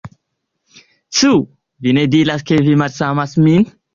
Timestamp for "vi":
1.85-1.95, 2.69-2.75